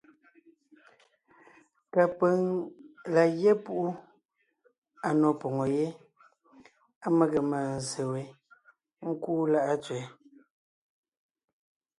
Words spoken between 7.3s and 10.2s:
mânzse we ńkúu Láʼa Tsẅɛ.